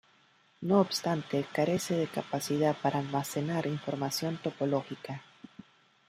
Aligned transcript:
No 0.61 0.79
obstante 0.81 1.45
carece 1.53 1.95
de 1.95 2.07
capacidad 2.07 2.75
para 2.75 2.97
almacenar 2.97 3.67
información 3.67 4.37
topológica. 4.41 5.21